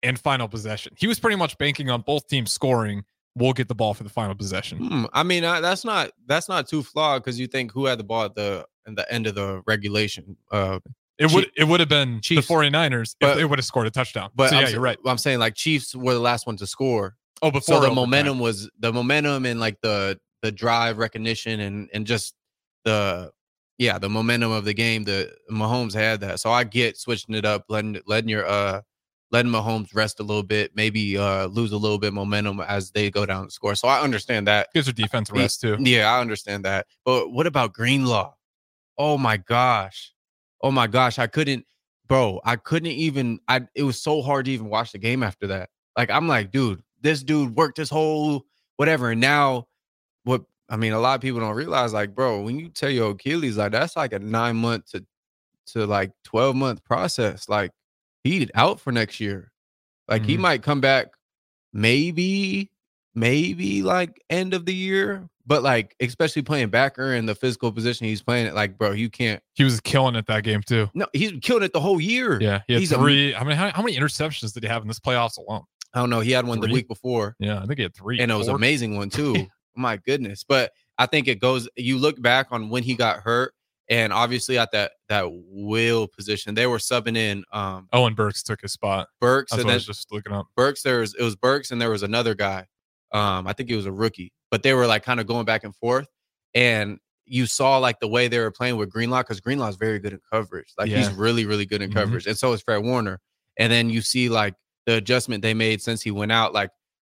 and 0.02 0.18
final 0.18 0.48
possession. 0.48 0.94
He 0.98 1.06
was 1.06 1.20
pretty 1.20 1.36
much 1.36 1.58
banking 1.58 1.90
on 1.90 2.00
both 2.02 2.26
teams 2.26 2.50
scoring. 2.52 3.04
We'll 3.36 3.52
get 3.52 3.68
the 3.68 3.74
ball 3.74 3.92
for 3.94 4.02
the 4.02 4.08
final 4.10 4.34
possession. 4.34 4.78
Hmm, 4.78 5.04
I 5.12 5.22
mean, 5.22 5.44
I, 5.44 5.60
that's 5.60 5.84
not 5.84 6.10
that's 6.26 6.48
not 6.48 6.66
too 6.68 6.82
flawed 6.82 7.22
because 7.22 7.38
you 7.38 7.46
think 7.46 7.70
who 7.72 7.86
had 7.86 7.98
the 7.98 8.04
ball 8.04 8.24
at 8.24 8.34
the 8.34 8.66
in 8.86 8.94
the 8.94 9.10
end 9.12 9.26
of 9.26 9.34
the 9.34 9.62
regulation. 9.66 10.36
Uh, 10.50 10.80
It 11.18 11.32
would 11.32 11.50
it 11.56 11.64
would 11.64 11.80
have 11.80 11.88
been 11.88 12.20
Chiefs. 12.20 12.46
the 12.46 12.54
49ers 12.54 13.16
But- 13.20 13.30
if 13.30 13.36
they 13.36 13.44
would 13.44 13.58
have 13.58 13.66
scored 13.66 13.86
a 13.86 13.90
touchdown. 13.90 14.30
but 14.34 14.50
so 14.50 14.56
I'm, 14.56 14.62
yeah, 14.62 14.66
s- 14.68 14.72
you're 14.72 14.80
right. 14.80 14.98
I'm 15.04 15.18
saying 15.18 15.38
like 15.40 15.54
Chiefs 15.54 15.94
were 15.94 16.14
the 16.14 16.20
last 16.20 16.46
one 16.46 16.56
to 16.58 16.66
score, 16.66 17.16
Oh, 17.42 17.50
before 17.50 17.62
so 17.62 17.72
the 17.74 17.76
overtime. 17.86 17.94
momentum 17.96 18.38
was 18.38 18.70
the 18.78 18.92
momentum 18.92 19.44
and 19.46 19.58
like 19.60 19.78
the 19.82 20.18
the 20.42 20.52
drive 20.52 20.98
recognition 20.98 21.60
and 21.60 21.88
and 21.92 22.06
just 22.06 22.34
the 22.84 23.32
yeah 23.78 23.98
the 23.98 24.08
momentum 24.08 24.52
of 24.52 24.64
the 24.64 24.74
game. 24.74 25.04
The 25.04 25.34
Mahomes 25.50 25.92
had 25.94 26.20
that, 26.20 26.38
so 26.40 26.50
I 26.52 26.62
get 26.64 26.96
switching 26.98 27.34
it 27.34 27.44
up, 27.44 27.64
letting 27.68 28.00
letting 28.06 28.28
your 28.28 28.46
uh 28.46 28.82
letting 29.32 29.50
Mahomes 29.52 29.94
rest 29.94 30.20
a 30.20 30.22
little 30.22 30.42
bit, 30.44 30.70
maybe 30.76 31.18
uh 31.18 31.46
lose 31.46 31.72
a 31.72 31.76
little 31.76 31.98
bit 31.98 32.12
momentum 32.12 32.60
as 32.60 32.92
they 32.92 33.10
go 33.10 33.26
down 33.26 33.44
the 33.46 33.50
score. 33.50 33.74
So 33.74 33.88
I 33.88 34.00
understand 34.00 34.46
that. 34.46 34.68
gives 34.72 34.86
your 34.86 34.94
defense 34.94 35.30
rest 35.32 35.60
too. 35.60 35.76
Yeah, 35.80 36.10
I 36.12 36.20
understand 36.20 36.64
that. 36.64 36.86
But 37.04 37.30
what 37.32 37.46
about 37.48 37.72
Greenlaw? 37.74 38.34
Oh 38.96 39.18
my 39.18 39.36
gosh. 39.36 40.12
Oh 40.62 40.70
my 40.70 40.86
gosh. 40.86 41.18
I 41.18 41.26
couldn't, 41.26 41.64
bro. 42.06 42.40
I 42.44 42.56
couldn't 42.56 42.90
even. 42.92 43.40
I 43.48 43.62
it 43.74 43.82
was 43.84 44.00
so 44.00 44.22
hard 44.22 44.46
to 44.46 44.50
even 44.52 44.68
watch 44.68 44.92
the 44.92 44.98
game 44.98 45.22
after 45.22 45.46
that. 45.48 45.70
Like, 45.96 46.10
I'm 46.10 46.28
like, 46.28 46.50
dude, 46.50 46.82
this 47.00 47.22
dude 47.22 47.54
worked 47.56 47.76
his 47.76 47.90
whole 47.90 48.44
whatever. 48.76 49.10
And 49.10 49.20
now 49.20 49.66
what 50.24 50.42
I 50.68 50.76
mean, 50.76 50.92
a 50.92 51.00
lot 51.00 51.14
of 51.14 51.20
people 51.20 51.40
don't 51.40 51.54
realize, 51.56 51.92
like, 51.92 52.14
bro, 52.14 52.40
when 52.42 52.58
you 52.58 52.68
tell 52.68 52.90
your 52.90 53.10
Achilles, 53.12 53.56
like 53.56 53.72
that's 53.72 53.96
like 53.96 54.12
a 54.12 54.18
nine 54.18 54.56
month 54.56 54.90
to 54.92 55.04
to 55.68 55.86
like 55.86 56.12
12 56.24 56.56
month 56.56 56.84
process. 56.84 57.48
Like 57.48 57.72
he 58.24 58.48
out 58.54 58.80
for 58.80 58.92
next 58.92 59.20
year. 59.20 59.50
Like 60.08 60.24
he 60.24 60.36
Mhm. 60.36 60.40
might 60.40 60.62
come 60.62 60.80
back 60.80 61.08
maybe 61.72 62.70
maybe 63.14 63.82
like 63.82 64.22
end 64.30 64.54
of 64.54 64.64
the 64.66 64.74
year, 64.74 65.28
but 65.48 65.62
like 65.64 65.96
especially 66.00 66.42
playing 66.42 66.68
backer 66.68 67.14
in 67.14 67.26
the 67.26 67.34
physical 67.34 67.72
position 67.72 68.06
he's 68.06 68.22
playing 68.22 68.46
it, 68.46 68.54
like 68.54 68.78
bro, 68.78 68.92
you 68.92 69.10
can't. 69.10 69.42
He 69.54 69.64
was 69.64 69.80
killing 69.80 70.14
it 70.14 70.26
that 70.26 70.44
game 70.44 70.62
too. 70.62 70.88
No, 70.94 71.06
he's 71.12 71.32
killing 71.42 71.64
it 71.64 71.72
the 71.72 71.80
whole 71.80 72.00
year. 72.00 72.38
Yeah, 72.40 72.60
he 72.68 72.74
had 72.74 72.80
He's 72.80 72.92
a- 72.92 72.98
three. 72.98 73.34
I 73.34 73.42
mean, 73.42 73.56
how, 73.56 73.70
how 73.72 73.82
many 73.82 73.96
interceptions 73.96 74.52
did 74.54 74.62
he 74.62 74.68
have 74.68 74.82
in 74.82 74.88
this 74.88 75.00
playoffs 75.00 75.38
alone? 75.38 75.64
I 75.94 76.00
don't 76.00 76.10
know. 76.10 76.20
He 76.20 76.30
had 76.32 76.46
one 76.46 76.60
the 76.60 76.68
week 76.68 76.86
before, 76.86 77.34
Yeah, 77.40 77.58
I 77.62 77.66
think 77.66 77.78
he 77.78 77.82
had 77.82 77.94
three. 77.94 78.20
and 78.20 78.30
it 78.30 78.34
was 78.34 78.46
an 78.48 78.54
amazing 78.54 78.96
one 78.96 79.10
too. 79.10 79.46
My 79.74 79.96
goodness, 79.96 80.44
but 80.46 80.70
I 80.98 81.06
think 81.06 81.28
it 81.28 81.40
goes. 81.40 81.68
You 81.76 81.98
look 81.98 82.20
back 82.20 82.48
on 82.50 82.68
when 82.68 82.82
he 82.82 82.94
got 82.94 83.20
hurt, 83.20 83.54
and 83.88 84.12
obviously 84.12 84.58
at 84.58 84.70
that 84.72 84.92
that 85.08 85.24
will 85.30 86.08
position, 86.08 86.54
they 86.54 86.66
were 86.66 86.78
subbing 86.78 87.16
in 87.16 87.42
um 87.52 87.88
Oren 87.92 88.14
Burks 88.14 88.42
took 88.42 88.60
his 88.60 88.72
spot. 88.72 89.08
Burks, 89.20 89.50
That's 89.52 89.62
and 89.62 89.66
what 89.68 89.72
I 89.72 89.76
was 89.76 89.86
just 89.86 90.12
looking 90.12 90.32
up. 90.32 90.46
Burks. 90.56 90.82
There 90.82 91.00
was 91.00 91.14
it 91.14 91.22
was 91.22 91.36
Burks, 91.36 91.70
and 91.70 91.80
there 91.80 91.90
was 91.90 92.02
another 92.02 92.34
guy. 92.34 92.66
Um, 93.12 93.46
I 93.46 93.54
think 93.54 93.70
he 93.70 93.76
was 93.76 93.86
a 93.86 93.92
rookie, 93.92 94.32
but 94.50 94.62
they 94.62 94.74
were 94.74 94.86
like 94.86 95.02
kind 95.04 95.20
of 95.20 95.26
going 95.26 95.44
back 95.44 95.64
and 95.64 95.74
forth, 95.76 96.08
and 96.54 96.98
you 97.26 97.44
saw 97.46 97.76
like 97.78 98.00
the 98.00 98.08
way 98.08 98.26
they 98.28 98.38
were 98.38 98.50
playing 98.50 98.76
with 98.76 98.90
Greenlaw 98.90 99.22
because 99.22 99.40
Greenlaw 99.40 99.68
is 99.68 99.76
very 99.76 99.98
good 99.98 100.12
in 100.14 100.20
coverage. 100.32 100.72
Like 100.78 100.88
he's 100.98 101.10
really 101.12 101.44
really 101.46 101.66
good 101.66 101.82
in 101.82 101.90
Mhm. 101.90 101.94
coverage, 101.94 102.26
and 102.26 102.36
so 102.36 102.52
is 102.52 102.62
Fred 102.62 102.78
Warner. 102.84 103.20
And 103.58 103.70
then 103.72 103.90
you 103.90 104.00
see 104.02 104.28
like 104.28 104.54
the 104.86 104.94
adjustment 104.94 105.42
they 105.42 105.52
made 105.54 105.82
since 105.82 106.00
he 106.00 106.10
went 106.10 106.32
out, 106.32 106.54
like 106.54 106.70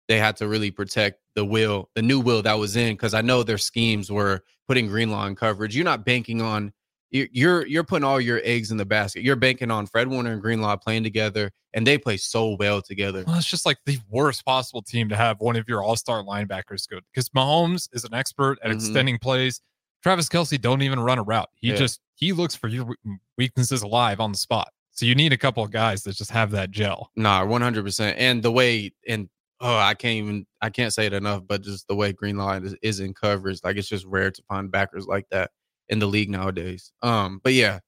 they 0.09 0.19
had 0.19 0.37
to 0.39 0.49
really 0.49 0.71
protect 0.71 1.21
the 1.35 1.45
will, 1.45 1.89
the 1.95 2.03
new 2.03 2.21
will 2.21 2.43
that 2.43 2.55
was 2.59 2.77
in, 2.77 2.95
because 2.95 3.15
I 3.15 3.23
know 3.23 3.43
their 3.43 3.57
schemes 3.57 4.11
were 4.11 4.43
putting 4.69 4.89
Greenlaw 4.89 5.27
in 5.27 5.37
coverage. 5.37 5.75
You're 5.75 5.85
not 5.85 6.05
banking 6.05 6.43
on 6.43 6.73
you're 7.13 7.67
you're 7.67 7.85
putting 7.85 8.05
all 8.05 8.21
your 8.21 8.41
eggs 8.43 8.71
in 8.71 8.79
the 8.79 8.85
basket. 8.87 9.23
You're 9.23 9.37
banking 9.37 9.71
on 9.71 9.87
Fred 9.87 10.09
Warner 10.09 10.33
and 10.33 10.41
Greenlaw 10.43 10.77
playing 10.77 11.05
together, 11.05 11.51
and 11.75 11.87
they 11.87 11.99
play 11.99 12.17
so 12.17 12.57
well 12.59 12.81
together. 12.81 13.23
Well, 13.27 13.37
it's 13.37 13.47
just 13.47 13.67
like 13.67 13.79
the 13.87 13.99
worst 14.09 14.45
possible 14.45 14.83
team 14.83 15.09
to 15.11 15.17
have 15.17 15.39
one 15.41 15.57
of 15.57 15.69
your 15.69 15.83
all-star 15.83 16.23
linebackers 16.25 16.89
go 16.89 16.99
because 17.13 17.29
Mahomes 17.31 17.89
is 17.93 18.05
an 18.05 18.15
expert 18.15 18.59
at 18.65 18.71
Mhm. 18.71 18.75
extending 18.75 19.19
plays. 19.19 19.61
Travis 20.03 20.29
Kelce 20.29 20.61
don't 20.61 20.83
even 20.83 20.99
run 21.01 21.19
a 21.19 21.23
route. 21.23 21.51
He 21.55 21.69
Yeah. 21.69 21.77
just 21.77 22.01
he 22.15 22.33
looks 22.33 22.55
for 22.55 22.69
your 22.69 22.97
weaknesses 23.37 23.83
alive 23.83 24.19
on 24.19 24.33
the 24.33 24.39
spot. 24.39 24.73
So 24.91 25.07
you 25.07 25.15
need 25.15 25.33
a 25.33 25.39
couple 25.39 25.63
of 25.63 25.71
guys 25.71 26.03
that 26.05 26.17
just 26.17 26.31
have 26.31 26.51
that 26.53 26.71
gel. 26.71 27.11
Nah, 27.17 27.45
one 27.45 27.63
hundred 27.63 27.85
percent. 27.85 28.19
And 28.19 28.43
the 28.43 28.53
way 28.53 28.93
and 29.07 29.29
oh, 29.61 29.77
I 29.77 29.95
can't 29.95 30.17
even 30.25 30.47
I 30.61 30.71
can't 30.71 30.93
say 30.93 31.07
it 31.07 31.13
enough, 31.13 31.43
but 31.47 31.63
just 31.63 31.89
the 31.89 31.95
way 31.95 32.13
Greenlaw 32.13 32.61
is, 32.61 32.75
is 32.83 33.01
in 33.01 33.13
coverage, 33.15 33.61
like 33.63 33.77
it's 33.77 33.89
just 33.89 34.05
rare 34.07 34.31
to 34.31 34.43
find 34.49 34.71
backers 34.71 35.07
like 35.07 35.27
that 35.31 35.51
in 35.89 35.99
the 35.99 36.07
league 36.07 36.31
nowadays. 36.31 36.93
Um, 37.03 37.41
but 37.43 37.53
yeah, 37.55 37.81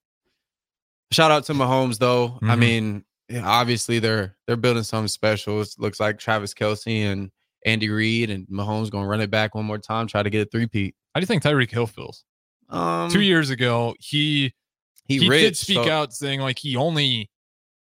shout 1.13 1.31
out 1.31 1.45
to 1.45 1.55
Mahomes 1.55 1.99
though. 1.99 2.39
I 2.43 2.55
Mhm. 2.55 2.59
mean, 2.59 3.05
yeah, 3.29 3.47
obviously 3.49 3.99
they're 3.99 4.37
they're 4.47 4.57
building 4.57 4.83
something 4.83 5.09
special. 5.09 5.61
It 5.63 5.69
looks 5.79 6.01
like 6.01 6.19
Travis 6.19 6.53
Kelce 6.55 7.05
and 7.11 7.31
Andy 7.65 7.89
Reid 7.89 8.31
and 8.31 8.47
Mahomes 8.49 8.91
gonna 8.91 9.07
run 9.09 9.21
it 9.21 9.31
back 9.31 9.55
one 9.55 9.65
more 9.65 9.79
time, 9.79 10.07
try 10.07 10.23
to 10.23 10.31
get 10.31 10.47
a 10.47 10.51
three-peat. 10.51 10.95
How 11.15 11.21
do 11.21 11.23
you 11.23 11.27
think 11.27 11.43
Tyreek 11.43 11.71
Hill 11.71 11.87
feels? 11.87 12.25
Um, 12.69 13.11
Two 13.11 13.23
years 13.23 13.51
ago, 13.51 13.95
he 14.01 14.53
he, 15.07 15.19
he, 15.19 15.29
rich, 15.29 15.43
did 15.43 15.57
speak 15.57 15.85
so- 15.85 15.91
out 15.91 16.13
saying 16.15 16.41
like 16.41 16.59
he 16.59 16.77
only 16.77 17.31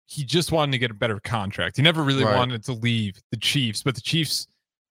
he 0.06 0.24
just 0.24 0.52
wanted 0.52 0.72
to 0.72 0.78
get 0.78 0.90
a 0.90 0.94
better 0.94 1.20
contract. 1.20 1.76
He 1.76 1.82
never 1.82 2.02
really 2.02 2.24
Right. 2.24 2.34
wanted 2.36 2.64
to 2.64 2.72
leave 2.72 3.20
the 3.30 3.36
Chiefs, 3.36 3.82
but 3.82 3.94
the 3.94 4.00
Chiefs, 4.00 4.46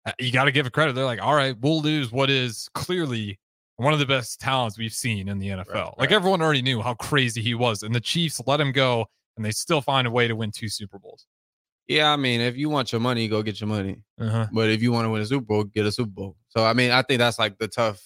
uh, 0.06 0.12
you 0.20 0.32
got 0.32 0.44
to 0.46 0.52
give 0.52 0.68
it 0.68 0.74
credit. 0.74 0.94
They're 0.94 1.06
like, 1.06 1.22
all 1.22 1.34
right, 1.34 1.56
we'll 1.60 1.82
lose 1.82 2.12
what 2.12 2.30
is 2.30 2.70
clearly 2.76 3.40
one 3.78 3.94
of 3.94 4.00
the 4.00 4.06
best 4.06 4.40
talents 4.40 4.78
we've 4.78 4.94
seen 4.94 5.28
in 5.30 5.40
the 5.40 5.48
NFL. 5.50 5.68
Right, 5.74 5.84
Like 5.86 5.98
right. 6.00 6.12
everyone 6.14 6.42
already 6.42 6.62
knew 6.62 6.82
how 6.82 6.94
crazy 6.96 7.42
he 7.42 7.54
was, 7.56 7.84
and 7.84 7.94
the 7.96 8.02
Chiefs 8.02 8.42
let 8.46 8.60
him 8.60 8.72
go, 8.72 9.06
and 9.36 9.46
they 9.46 9.52
still 9.52 9.82
find 9.82 10.08
a 10.08 10.12
way 10.12 10.28
to 10.28 10.36
win 10.36 10.52
two 10.52 10.68
Super 10.70 11.00
Bowls. 11.00 11.26
Yeah, 11.88 12.12
I 12.12 12.18
mean, 12.18 12.42
if 12.42 12.58
you 12.58 12.70
want 12.70 12.92
your 12.92 13.00
money, 13.00 13.28
go 13.30 13.42
get 13.42 13.62
your 13.62 13.70
money. 13.70 14.02
Uh-huh. 14.20 14.48
But 14.52 14.70
if 14.70 14.82
you 14.82 14.92
want 14.92 15.06
to 15.06 15.10
win 15.10 15.22
a 15.22 15.26
Super 15.26 15.46
Bowl, 15.46 15.64
get 15.64 15.86
a 15.86 15.92
Super 15.92 16.10
Bowl. 16.12 16.36
So 16.50 16.66
I 16.66 16.74
mean, 16.74 16.92
I 16.92 17.02
think 17.02 17.20
that's 17.20 17.40
like 17.40 17.58
the 17.60 17.68
tough. 17.70 18.02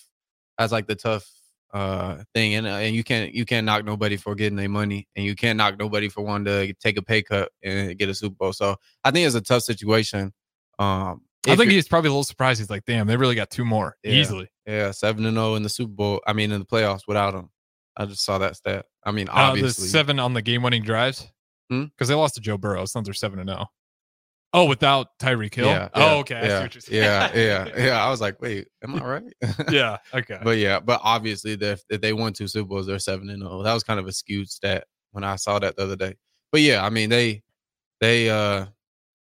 That's 0.57 0.71
like 0.71 0.85
the 0.87 0.95
tough 0.95 1.27
uh 1.73 2.21
thing, 2.35 2.53
and 2.55 2.67
uh, 2.67 2.71
and 2.71 2.93
you 2.93 3.03
can't 3.03 3.33
you 3.33 3.45
can't 3.45 3.65
knock 3.65 3.85
nobody 3.85 4.17
for 4.17 4.35
getting 4.35 4.57
their 4.57 4.69
money, 4.69 5.07
and 5.15 5.25
you 5.25 5.35
can't 5.35 5.57
knock 5.57 5.79
nobody 5.79 6.09
for 6.09 6.21
wanting 6.21 6.45
to 6.45 6.73
take 6.73 6.97
a 6.97 7.01
pay 7.01 7.23
cut 7.23 7.49
and 7.63 7.97
get 7.97 8.09
a 8.09 8.13
Super 8.13 8.35
Bowl. 8.35 8.53
So 8.53 8.75
I 9.05 9.09
think 9.11 9.25
it's 9.25 9.35
a 9.35 9.41
tough 9.41 9.63
situation. 9.63 10.33
Um, 10.77 11.21
I 11.47 11.55
think 11.55 11.71
he's 11.71 11.87
probably 11.87 12.09
a 12.09 12.11
little 12.11 12.23
surprised. 12.23 12.59
He's 12.59 12.69
like, 12.69 12.85
damn, 12.85 13.07
they 13.07 13.17
really 13.17 13.33
got 13.35 13.49
two 13.49 13.65
more 13.65 13.95
Yeah. 14.03 14.11
easily. 14.13 14.50
Yeah 14.65 14.91
seven 14.91 15.25
and 15.25 15.35
zero 15.35 15.55
in 15.55 15.63
the 15.63 15.69
Super 15.69 15.93
Bowl. 15.93 16.21
I 16.27 16.33
mean, 16.33 16.51
in 16.51 16.59
the 16.59 16.65
playoffs 16.65 17.01
without 17.07 17.33
him. 17.33 17.49
I 17.97 18.05
just 18.05 18.23
saw 18.23 18.37
that 18.37 18.55
stat. 18.55 18.85
I 19.03 19.11
mean, 19.11 19.27
Uh, 19.29 19.33
the 19.35 19.39
obviously, 19.41 19.87
seven 19.89 20.17
on 20.19 20.33
the 20.33 20.41
game 20.41 20.63
winning 20.63 20.83
drives 20.83 21.27
Hmm? 21.69 21.85
because 21.85 22.07
they 22.07 22.15
lost 22.15 22.35
to 22.35 22.41
Joe 22.41 22.57
Burrow. 22.57 22.85
Not 22.95 23.03
their 23.05 23.13
seven 23.13 23.39
and 23.39 23.49
zero. 23.49 23.67
Oh, 24.53 24.65
without 24.65 25.07
Tyreek 25.19 25.53
Hill. 25.55 25.67
Yeah, 25.67 25.87
oh, 25.93 25.99
yeah, 25.99 26.13
okay. 26.15 26.47
Yeah, 26.47 26.61
what 26.61 26.75
you're 26.75 26.81
saying. 26.81 27.01
yeah, 27.03 27.31
yeah, 27.33 27.67
yeah. 27.85 28.05
I 28.05 28.09
was 28.09 28.19
like, 28.19 28.41
wait, 28.41 28.67
am 28.83 28.95
I 28.95 29.05
right? 29.05 29.33
yeah. 29.71 29.97
Okay. 30.13 30.39
But 30.43 30.57
yeah, 30.57 30.79
but 30.81 30.99
obviously, 31.03 31.53
if, 31.53 31.81
if 31.89 32.01
they 32.01 32.11
won 32.13 32.33
two 32.33 32.47
Super 32.47 32.67
Bowls, 32.67 32.87
they're 32.87 32.99
seven 32.99 33.29
and 33.29 33.41
zero. 33.41 33.61
That 33.63 33.73
was 33.73 33.83
kind 33.83 33.99
of 33.99 34.07
a 34.07 34.11
skewed 34.11 34.49
stat 34.49 34.85
when 35.11 35.23
I 35.23 35.35
saw 35.37 35.59
that 35.59 35.75
the 35.77 35.83
other 35.83 35.95
day. 35.95 36.15
But 36.51 36.61
yeah, 36.61 36.83
I 36.85 36.89
mean 36.89 37.09
they 37.09 37.43
they 38.01 38.29
uh 38.29 38.65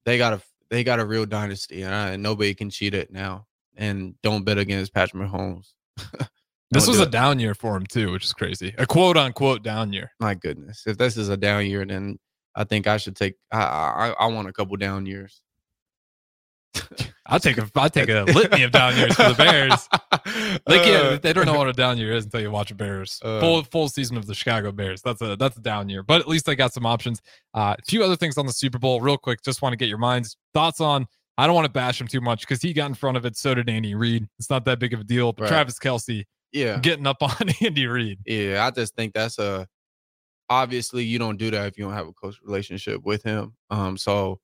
they 0.06 0.16
got 0.16 0.32
a 0.34 0.40
they 0.70 0.84
got 0.84 1.00
a 1.00 1.04
real 1.06 1.26
dynasty, 1.26 1.82
and, 1.82 1.94
I, 1.94 2.08
and 2.10 2.22
nobody 2.22 2.54
can 2.54 2.70
cheat 2.70 2.94
it 2.94 3.10
now. 3.12 3.46
And 3.78 4.14
don't 4.22 4.44
bet 4.44 4.58
against 4.58 4.92
Patrick 4.92 5.22
Mahomes. 5.22 5.68
this 6.72 6.86
was 6.86 6.98
a 6.98 7.04
it. 7.04 7.10
down 7.10 7.38
year 7.38 7.54
for 7.54 7.76
him 7.76 7.86
too, 7.86 8.12
which 8.12 8.24
is 8.24 8.32
crazy. 8.34 8.74
A 8.76 8.84
quote 8.86 9.16
unquote 9.16 9.62
down 9.62 9.92
year. 9.92 10.10
My 10.20 10.34
goodness, 10.34 10.82
if 10.86 10.98
this 10.98 11.16
is 11.16 11.28
a 11.30 11.36
down 11.36 11.64
year, 11.64 11.86
then 11.86 12.18
I 12.56 12.64
think 12.64 12.86
I 12.86 12.96
should 12.98 13.14
take. 13.16 13.36
I 13.52 13.58
I, 13.62 14.14
I 14.18 14.26
want 14.26 14.48
a 14.48 14.52
couple 14.52 14.76
down 14.76 15.06
years. 15.06 15.40
I'll 17.26 17.40
take 17.40 17.58
a 17.58 17.68
I'll 17.76 17.90
take 17.90 18.08
a 18.08 18.24
litany 18.24 18.62
of 18.62 18.70
down 18.72 18.96
years 18.96 19.14
for 19.14 19.28
the 19.30 19.34
Bears. 19.34 19.88
They 20.66 20.78
can't. 20.84 21.06
Uh, 21.06 21.18
they 21.18 21.32
don't 21.32 21.46
know 21.46 21.54
what 21.58 21.68
a 21.68 21.72
down 21.72 21.96
year 21.98 22.12
is 22.12 22.24
until 22.24 22.40
you 22.40 22.50
watch 22.50 22.70
a 22.70 22.74
Bears 22.74 23.18
Uh. 23.24 23.40
full 23.40 23.62
full 23.64 23.88
season 23.88 24.16
of 24.16 24.26
the 24.26 24.34
Chicago 24.34 24.72
Bears. 24.72 25.00
That's 25.02 25.22
a 25.22 25.36
that's 25.36 25.56
a 25.56 25.60
down 25.60 25.88
year, 25.88 26.02
but 26.02 26.20
at 26.20 26.28
least 26.28 26.44
they 26.46 26.56
got 26.56 26.72
some 26.74 26.84
options. 26.84 27.20
Uh, 27.54 27.74
a 27.78 27.82
few 27.86 28.02
other 28.04 28.16
things 28.16 28.36
on 28.38 28.46
the 28.46 28.52
Super 28.52 28.78
Bowl, 28.78 29.00
real 29.00 29.16
quick. 29.16 29.42
Just 29.42 29.62
want 29.62 29.72
to 29.72 29.76
get 29.76 29.88
your 29.88 29.98
minds 29.98 30.36
thoughts 30.54 30.80
on. 30.80 31.06
I 31.38 31.46
don't 31.46 31.54
want 31.54 31.66
to 31.66 31.72
bash 31.72 32.00
him 32.00 32.08
too 32.08 32.20
much 32.20 32.40
because 32.40 32.60
he 32.60 32.72
got 32.72 32.86
in 32.86 32.94
front 32.94 33.16
of 33.16 33.24
it. 33.24 33.36
So 33.36 33.54
did 33.54 33.70
Andy 33.70 33.94
Reid. 33.94 34.28
It's 34.40 34.50
not 34.50 34.64
that 34.64 34.80
big 34.80 34.92
of 34.92 35.00
a 35.00 35.04
deal. 35.04 35.32
But 35.32 35.44
Right. 35.44 35.48
Travis 35.48 35.78
Kelce 35.78 36.24
Yeah, 36.52 36.80
getting 36.80 37.06
up 37.06 37.18
on 37.22 37.48
Andy 37.62 37.86
Reid. 37.86 38.18
Yeah, 38.26 38.66
I 38.66 38.70
just 38.72 38.96
think 38.96 39.14
that's 39.14 39.38
a 39.38 39.66
obviously 40.50 41.04
you 41.04 41.18
don't 41.18 41.36
do 41.36 41.50
that 41.52 41.68
if 41.68 41.78
you 41.78 41.84
don't 41.84 41.92
have 41.92 42.08
a 42.08 42.12
close 42.12 42.40
relationship 42.42 43.04
with 43.04 43.22
him. 43.22 43.54
Um, 43.70 43.96
so 43.96 44.40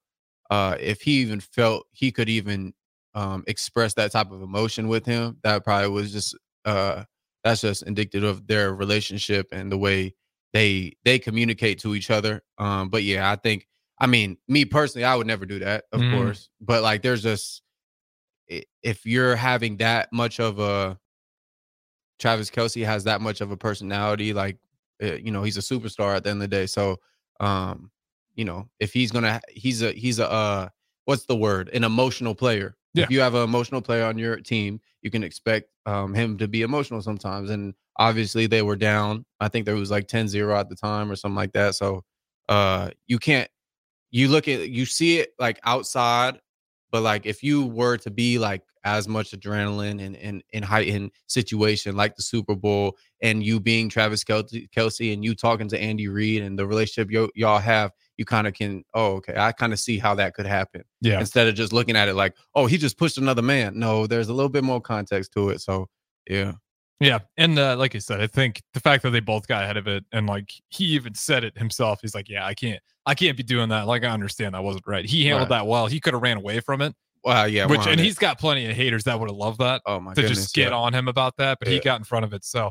uh 0.51 0.77
if 0.79 1.01
he 1.01 1.13
even 1.21 1.41
felt 1.41 1.87
he 1.93 2.13
could 2.13 2.29
even 2.29 2.73
um 3.15 3.43
express 3.49 3.95
that 3.95 4.13
type 4.13 4.31
of 4.31 4.43
emotion 4.43 4.87
with 4.87 5.05
him, 5.05 5.39
that 5.43 5.65
probably 5.65 5.89
was 5.89 6.13
just 6.13 6.37
uh 6.65 7.03
that's 7.43 7.63
just 7.63 7.83
indicative 7.83 8.23
of 8.25 8.47
their 8.47 8.73
relationship 8.73 9.49
and 9.51 9.71
the 9.71 9.79
way 9.79 10.15
they 10.53 10.93
they 11.05 11.19
communicate 11.19 11.81
to 11.81 11.97
each 11.97 12.11
other. 12.11 12.43
Um, 12.59 12.89
but 12.89 13.03
yeah, 13.03 13.31
I 13.31 13.37
think 13.37 13.67
I 14.05 14.07
mean, 14.07 14.37
me 14.49 14.67
personally, 14.67 15.05
I 15.07 15.17
would 15.17 15.27
never 15.27 15.47
do 15.47 15.59
that, 15.61 15.85
of 15.91 16.03
Mm. 16.03 16.11
course. 16.11 16.51
But 16.61 16.83
like 16.83 17.01
there's 17.01 17.23
just 17.23 17.63
if 18.83 19.07
you're 19.07 19.35
having 19.35 19.79
that 19.79 20.13
much 20.13 20.39
of 20.41 20.59
a 20.59 20.99
Travis 22.19 22.51
Kelce 22.51 22.85
has 22.85 23.05
that 23.05 23.23
much 23.23 23.41
of 23.41 23.51
a 23.51 23.57
personality. 23.57 24.35
Like, 24.35 24.59
uh, 25.03 25.15
you 25.15 25.31
know, 25.31 25.43
he's 25.43 25.57
a 25.57 25.61
superstar 25.61 26.15
at 26.17 26.25
the 26.25 26.31
end 26.31 26.43
of 26.43 26.51
the 26.51 26.57
day. 26.57 26.67
So, 26.67 26.97
um, 27.41 27.91
you 28.35 28.45
know, 28.45 28.69
if 28.79 28.93
he's 28.93 29.11
gonna, 29.11 29.41
he's 29.49 29.81
a, 29.83 29.93
he's 29.93 30.19
a, 30.19 30.31
uh, 30.31 30.69
what's 31.07 31.25
the 31.25 31.37
word? 31.37 31.71
An 31.71 31.83
emotional 31.83 32.35
player. 32.35 32.77
Yeah. 32.93 33.05
If 33.05 33.11
you 33.11 33.21
have 33.21 33.35
an 33.35 33.43
emotional 33.43 33.81
player 33.83 34.05
on 34.05 34.19
your 34.19 34.37
team, 34.37 34.81
you 35.03 35.11
can 35.11 35.25
expect 35.25 35.71
um, 35.87 36.15
him 36.15 36.37
to 36.39 36.47
be 36.47 36.63
emotional 36.63 37.01
sometimes. 37.03 37.51
And 37.51 37.75
obviously, 37.97 38.47
they 38.47 38.63
were 38.63 38.77
down. 38.77 39.25
I 39.41 39.49
think 39.49 39.67
there 39.67 39.75
was 39.75 39.91
like 39.91 40.07
10-0 40.07 40.55
at 40.55 40.69
the 40.69 40.77
time 40.77 41.11
or 41.11 41.17
something 41.17 41.37
like 41.37 41.53
that. 41.55 41.75
So, 41.75 42.05
uh, 42.49 42.91
you 43.07 43.19
can't. 43.19 43.51
You 44.15 44.29
look 44.29 44.47
at, 44.47 44.69
you 44.71 44.87
see 44.87 45.19
it 45.19 45.31
like 45.41 45.59
outside, 45.65 46.39
but 46.93 47.03
like 47.03 47.27
if 47.27 47.43
you 47.43 47.67
were 47.67 47.97
to 47.99 48.11
be 48.13 48.39
like 48.39 48.63
as 48.85 49.09
much 49.09 49.33
adrenaline 49.33 50.01
and 50.01 50.15
in 50.15 50.41
in 50.53 50.63
heightened 50.63 51.11
situation 51.27 51.97
like 51.97 52.15
the 52.15 52.23
Super 52.23 52.55
Bowl 52.55 52.97
and 53.23 53.43
you 53.43 53.59
being 53.59 53.89
Travis 53.89 54.23
Kelce, 54.23 54.69
Kelce 54.71 55.13
and 55.13 55.25
you 55.25 55.35
talking 55.35 55.67
to 55.69 55.81
Andy 55.81 56.07
Reid 56.07 56.43
and 56.43 56.57
the 56.57 56.65
relationship 56.65 57.11
y- 57.13 57.29
y'all 57.35 57.59
have, 57.59 57.91
you 58.17 58.25
kind 58.25 58.47
of 58.47 58.55
can 58.55 58.85
oh 58.95 59.15
okay, 59.15 59.35
I 59.37 59.51
kind 59.51 59.73
of 59.73 59.81
see 59.81 59.99
how 59.99 60.15
that 60.15 60.35
could 60.35 60.47
happen 60.47 60.85
Yeah. 61.01 61.19
instead 61.19 61.49
of 61.49 61.57
just 61.57 61.73
looking 61.73 61.97
at 61.97 62.09
it 62.09 62.15
like 62.15 62.37
oh 62.55 62.67
he 62.67 62.79
just 62.79 62.97
pushed 62.97 63.19
another 63.19 63.43
man. 63.43 63.77
No, 63.77 64.07
there's 64.07 64.29
a 64.29 64.33
little 64.35 64.49
bit 64.49 64.63
more 64.63 64.81
context 64.81 65.33
to 65.33 65.49
it. 65.49 65.61
So 65.61 65.89
yeah, 66.31 66.53
Yeah, 67.01 67.19
and 67.37 67.59
uh, 67.59 67.77
like 67.77 67.95
I 67.95 67.99
said, 67.99 68.21
I 68.21 68.27
think 68.27 68.63
the 68.73 68.81
fact 68.81 69.03
that 69.03 69.11
they 69.11 69.21
both 69.21 69.47
got 69.49 69.65
ahead 69.65 69.77
of 69.77 69.87
it, 69.89 70.05
and 70.13 70.27
like 70.29 70.51
he 70.69 70.85
even 70.87 71.15
said 71.15 71.43
it 71.45 71.57
himself, 71.59 72.01
he's 72.01 72.15
like, 72.15 72.29
"Yeah, 72.29 72.47
I 72.47 72.55
can't, 72.55 72.81
I 73.05 73.15
can't 73.15 73.37
be 73.37 73.43
doing 73.43 73.69
that." 73.71 73.87
Like 73.87 74.05
I 74.05 74.09
understand 74.09 74.55
that 74.55 74.63
wasn't 74.63 74.87
right. 74.87 75.05
He 75.05 75.25
handled 75.27 75.51
Right. 75.51 75.59
that 75.59 75.67
well. 75.67 75.87
He 75.87 75.99
could 76.01 76.15
have 76.15 76.23
ran 76.23 76.37
away 76.37 76.61
from 76.61 76.81
it, 76.81 76.95
well 77.25 77.49
yeah, 77.49 77.65
which 77.67 77.79
and 77.81 77.87
100. 77.87 78.03
he's 78.05 78.17
got 78.17 78.39
plenty 78.39 78.67
of 78.71 78.77
haters 78.77 79.05
that 79.05 79.19
would 79.19 79.29
have 79.29 79.37
loved 79.37 79.59
that 79.59 79.83
oh 79.87 79.99
my 80.01 80.15
to 80.15 80.21
goodness, 80.23 80.39
just 80.39 80.55
get 80.55 80.71
yeah. 80.71 80.77
on 80.77 80.95
him 80.95 81.09
about 81.09 81.37
that, 81.39 81.59
but 81.59 81.67
he 81.69 81.81
got 81.81 81.99
in 81.99 82.05
front 82.05 82.25
of 82.25 82.33
it. 82.33 82.45
So 82.45 82.71